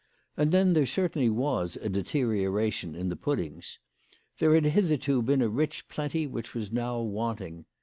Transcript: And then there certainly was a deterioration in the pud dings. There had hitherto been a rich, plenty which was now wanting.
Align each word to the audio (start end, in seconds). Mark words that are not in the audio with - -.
And 0.35 0.51
then 0.51 0.73
there 0.73 0.87
certainly 0.87 1.29
was 1.29 1.75
a 1.79 1.87
deterioration 1.87 2.95
in 2.95 3.09
the 3.09 3.15
pud 3.15 3.37
dings. 3.37 3.77
There 4.39 4.55
had 4.55 4.65
hitherto 4.65 5.21
been 5.21 5.43
a 5.43 5.47
rich, 5.47 5.87
plenty 5.89 6.25
which 6.25 6.55
was 6.55 6.71
now 6.71 6.99
wanting. 7.01 7.65